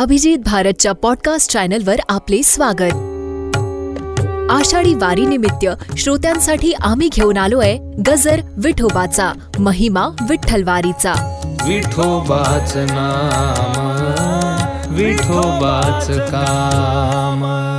[0.00, 2.92] अभिजित भारतच्या पॉडकास्ट चॅनलवर आपले स्वागत.
[4.50, 11.40] आषाढी वारीनिमित्त श्रोत्यांसाठी आम्ही घेऊन आलोय गजर विठोबाचा महिमा विठ्ठलवारीचा.
[11.66, 17.69] विठोबाच नाम विठोबाच काम.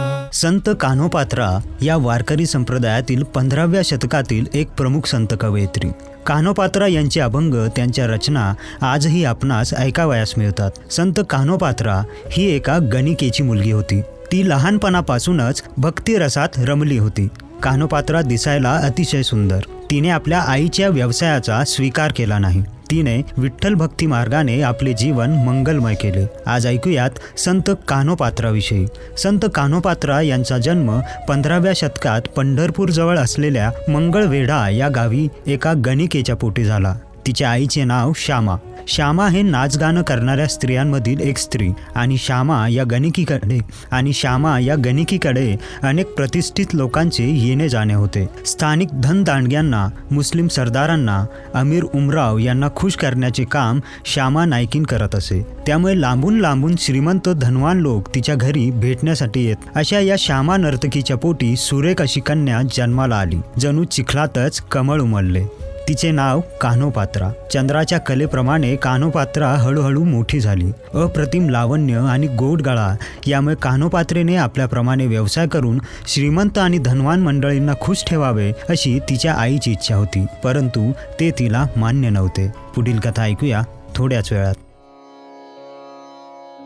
[0.42, 5.89] संत कान्होपात्रा या वारकरी संप्रदायातील पंधराव्या शतकातील एक प्रमुख संत कवयित्री.
[6.25, 10.71] कान्होपात्रा यांचे अभंग त्यांच्या रचना आजही आपणास ऐकावयास मिळतात.
[10.92, 12.02] संत कान्होपात्रा
[12.32, 14.02] ही एका गणिकेची मुलगी होती.
[14.02, 17.28] ती लहानपणापासूनच भक्तिरसात रमली होती.
[17.64, 19.60] कान्होपात्रा दिसायला अतिशय सुंदर.
[19.92, 22.64] तिने आपल्या आईच्या व्यवसायाचा स्वीकार केला नाही.
[22.91, 26.25] तिने विठ्ठल भक्ती मार्गाने आपले जीवन मंगलमय केले.
[26.45, 28.86] आज ऐकूयात संत कान्होपात्राविषयी
[29.17, 36.64] संत कान्होपात्रा यांचा जन्म पंधराव्या शतकात पंढरपूर जवळ असलेल्या मंगळवेढा या गावी एका गणिकेच्या पोटी
[36.64, 36.95] झाला.
[37.28, 38.56] तिच्या आईचे नाव श्यामा.
[38.88, 43.59] श्यामा हे नाचगाणं करणाऱ्या स्त्रियांमधील एक स्त्री आणि श्यामा या गणिकीकडे
[43.92, 48.28] आणि श्यामा या गणिकीकडे अनेक प्रतिष्ठित लोकांचे येणे जाणे होते.
[48.45, 55.45] स्थानिक धनदांडग्यांना मुस्लिम सरदारांना अमीर उमराव यांना खुश करण्याचे काम श्यामा नायकीन करत असे.
[55.67, 59.56] त्यामुळे लांबून लांबून श्रीमंत धनवान लोक तिच्या घरी भेटण्यासाठी येत.
[59.76, 65.45] अशा या श्यामा नर्तकीच्या पोटी सुरेख अशी कन्या जन्माला आली जणू चिखलातच कमळ उमलले.
[65.88, 70.72] तिचे नाव कान्होपात्रा चंद्राच्या कलेप्रमाणे कान्होपात्रा हळूहळू मोठी झाली.
[70.94, 72.96] अप्रतिम लावण्य आणि गोड गळा
[73.28, 79.96] यामुळे कान्होपात्रेने आपल्याप्रमाणे व्यवसाय करून श्रीमंत आणि धनवान मंडळींना खुश ठेवावे अशी तिच्या आईची इच्छा
[79.96, 80.26] होती.
[80.44, 82.52] परंतु ते तिला मान्य नव्हते.
[82.76, 83.62] पुढील कथा ऐकूया
[83.95, 84.56] थोड्याच वेळात.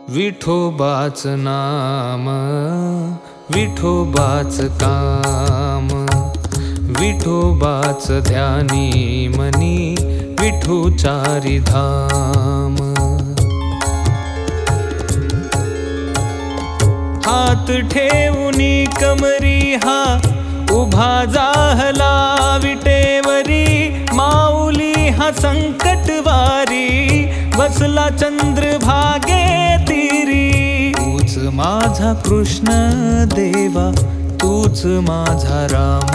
[0.08, 2.26] विठोबाच नाम
[3.54, 6.05] विठोबाच काम.
[7.00, 9.78] विठोबाच ध्यानी मनी
[10.40, 12.76] विठू चारी धाम।
[17.26, 20.00] हात ठेवूनी कमरी हा
[20.72, 22.14] उभा जाहला
[22.62, 23.66] विटेवरी
[24.16, 26.88] माऊली हा संकटवारी
[27.56, 29.44] बसला चंद्र भागे
[29.88, 32.68] तिरी। तूच माझा कृष्ण
[33.34, 33.90] देवा
[34.42, 36.05] तूच माझा राम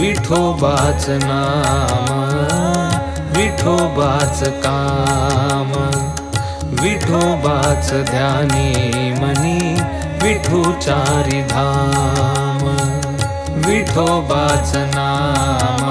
[0.00, 2.08] विठोबाच नाम
[3.36, 5.72] विठोबाच काम
[6.82, 9.74] विठोबाच ध्यानी मनी
[10.22, 12.62] विठू चारी धाम।
[13.66, 15.86] विठोबाच नाम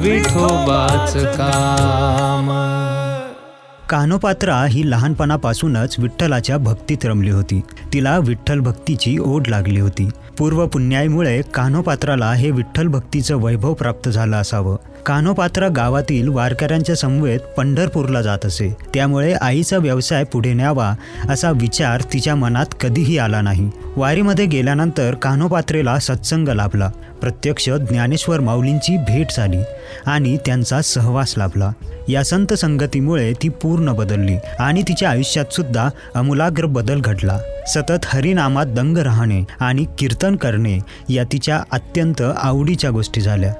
[0.00, 2.48] विठोबाच काम
[3.92, 7.60] कान्होपात्रा ही लहानपणापासूनच विठ्ठलाच्या भक्तीत रमली होती.
[7.92, 10.08] तिला विठ्ठल भक्तीची ओढ लागली होती.
[10.38, 14.76] पूर्व पुण्याईमुळे कान्होपात्राला हे विठ्ठल भक्तीचं वैभव प्राप्त झालं असावं.
[15.06, 18.76] कान्होपात्रा गावातील वारकऱ्यांच्या समवेत पंढरपूरला जात असे.
[18.94, 20.94] त्यामुळे आईचा व्यवसाय पुढे न्यावा
[21.28, 23.70] असा विचार तिच्या मनात कधीही आला नाही.
[23.96, 26.90] वारीमध्ये गेल्यानंतर कान्होपात्रेला सत्संग लाभला.
[27.20, 29.62] प्रत्यक्ष ज्ञानेश्वर माऊलींची भेट झाली
[30.06, 31.72] आणि त्यांचा सहवास लाभला.
[32.08, 37.38] या संत संगतीमुळे ती पूर्ण बदलली आणि तिच्या आयुष्यात सुद्धा अमूलाग्र बदल घडला.
[37.66, 43.52] सतत हरिनामात दंग राहणे आणि कीर्तन करणे या तिच्या अत्यंत आवडीच्या गोष्टी झाल्या.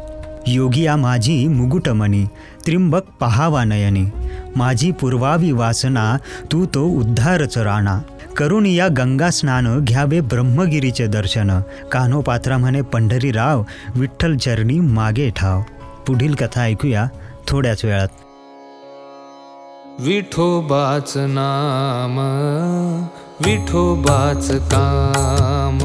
[0.49, 2.25] योगिया माझी मुगुटमणी
[2.67, 4.07] त्रिंबक पहावा नयनी.
[4.57, 6.19] माझी पूर्वावी वासना
[6.53, 8.01] तू तो उद्धारच राणा.
[8.37, 11.61] करून या गंगा स्नान घ्यावे ब्रह्मगिरीचे दर्शन.
[11.93, 13.63] कान्होपात्रा म्हणे पंढरीराव
[13.95, 15.63] विठ्ठल चरणी मागे ठाव.
[16.07, 17.09] पुढील कथा ऐकूया
[17.49, 18.09] थोड्याच वेळात.
[20.01, 22.19] विठोबाच नाम
[23.47, 25.79] विठोबाच काम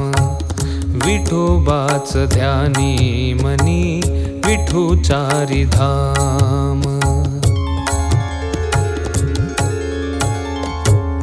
[1.05, 4.01] विठोबाच ध्यानी मनी
[4.47, 6.81] विठू चारी धाम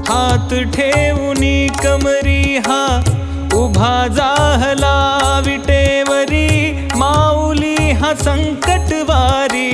[0.08, 2.82] हात ठेवूनी कमरी हा
[3.62, 4.96] उभा जाहला
[5.46, 6.48] विटेवरी
[6.98, 9.70] माऊली हा संकटवारी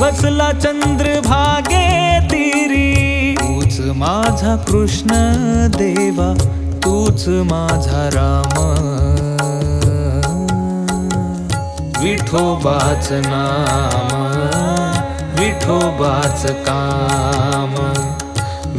[0.00, 1.86] बसला चंद्र भागे
[2.30, 5.14] तिरी। तूच माझा कृष्ण
[5.78, 6.32] देवा
[6.84, 8.56] तूच माझा राम
[12.04, 14.10] विठोबाच नाम
[15.40, 17.74] विठोबाच काम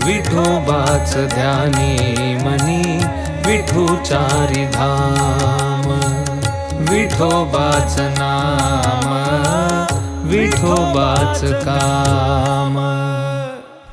[0.05, 1.95] विठोबाच ध्यानी
[2.43, 2.81] मनी
[3.45, 5.89] विठोचारी धाम
[6.89, 9.11] विठोबाच नाम
[10.29, 12.77] विठोबाच काम.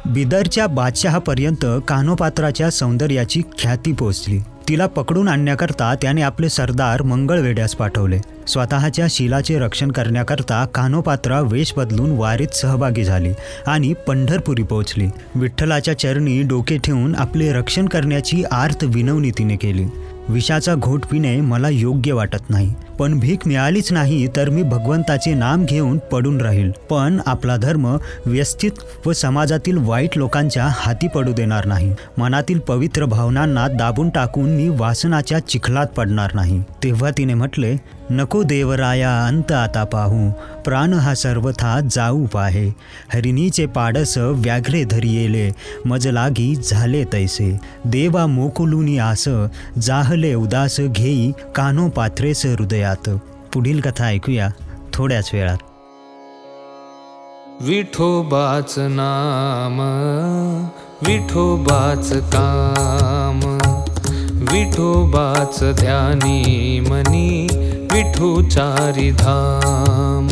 [0.06, 8.18] बिदरच्या बादशहापर्यंत कान्होपात्राच्या सौंदर्याची ख्याती पोचली तिला पकडून आणण्याकरता त्याने आपले सरदार मंगळवेड्यास पाठवले.
[8.46, 13.32] स्वतःच्या शिलाचे रक्षण करण्याकरता कानोपात्रा वेश बदलून वारीत सहभागी झाली
[13.66, 15.06] आणि पंढरपुरी पोहोचली.
[15.34, 19.84] विठ्ठलाच्या चरणी डोके ठेवून आपले रक्षण करण्याची आर्त विनवणी तिने केली.
[20.28, 22.74] विषाचा घोट पिणे मला योग्य वाटत नाही.
[22.98, 26.70] पण भीक मिळालीच नाही तर मी भगवंताचे नाम घेऊन पडून राहील.
[26.90, 27.96] पण आपला धर्म
[28.26, 28.70] व्यस्तित
[29.06, 31.94] व समाजातील वाईट लोकांच्या हाती पडू देणार नाही.
[32.18, 36.62] मनातील पवित्र भावनांना दाबून टाकून मी वासनाच्या चिखलात पडणार नाही.
[36.82, 37.76] तेव्हा तिने म्हटले
[38.10, 40.30] नको देवराया अंत आता पाहू.
[40.64, 42.68] प्राण हा सर्वथा जाऊ पाहे
[43.12, 45.50] हरिणीचे पाडस व्याघ्रे धरियेले.
[45.86, 47.58] मज लागी झाले तैसे.
[47.84, 49.28] देवा मोकुलुनी आस.
[49.82, 51.32] जाहले उदास घेई.
[51.54, 52.46] कानो पात्रेस
[52.82, 53.18] हृदयात
[53.52, 54.48] पुढील कथा ऐकूया
[54.94, 55.56] थोड्याच वेळात.
[57.60, 59.78] विठोबाच नाम
[61.06, 63.40] विठोबाच काम
[64.52, 67.46] विठोबाच ध्यानी मनी
[67.92, 70.28] विठुचारी धाम.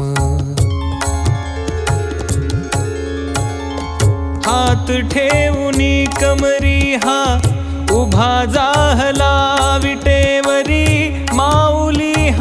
[4.47, 7.23] हात ठेवूनी कमरी हा
[7.93, 9.40] उभा जाहला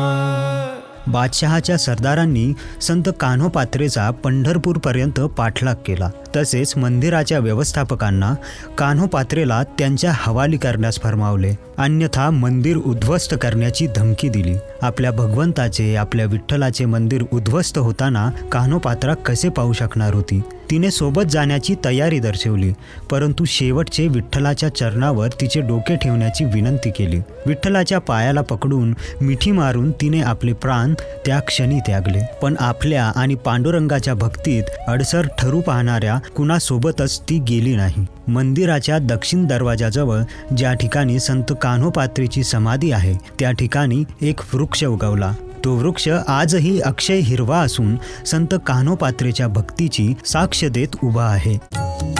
[1.07, 6.09] बादशहाच्या सरदारांनी संत कान्हो पात्रेचा पंढरपूरपर्यंत पाठलाग केला.
[6.35, 8.35] तसेच मंदिराच्या व्यवस्थापकांना
[8.77, 11.55] कान्हो पात्रेला त्यांच्या हवाली करण्यास फरमावले.
[11.77, 14.55] अन्यथा मंदिर उद्ध्वस्त करण्याची धमकी दिली.
[14.81, 20.41] आपल्या भगवंताचे आपल्या विठ्ठलाचे मंदिर उद्ध्वस्त होताना कान्हो पात्रा कसे पाहू शकणार होती?
[20.73, 22.71] तिने सोबत जाण्याची तयारी दर्शवली
[23.11, 27.19] परंतु शेवटचे विठ्ठलाच्या चरणावर तिचे डोके ठेवण्याची विनंती केली.
[27.45, 30.93] विठ्ठलाच्या पायाला पकडून मिठी मारून तिने आपले प्राण
[31.25, 32.21] त्या क्षणी त्यागले.
[32.41, 38.05] पण आपल्या आणि पांडुरंगाच्या भक्तीत अडसर ठरू पाहणाऱ्या कुणासोबतच ती गेली नाही.
[38.27, 40.19] मंदिराच्या दक्षिण दरवाजाजवळ
[40.57, 45.33] ज्या ठिकाणी संत कान्होपात्रीची समाधी आहे त्या ठिकाणी एक वृक्ष उगवला.
[45.63, 51.59] तो वृक्ष आजही अक्षय हिरवा असून संत कान्होपात्रेच्या भक्तीची साक्ष देत उभा आहे.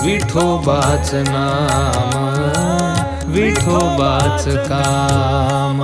[0.05, 5.81] विठोबाच नाम विठोबाच काम.